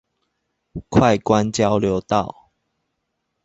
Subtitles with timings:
[0.89, 2.49] 快官交流道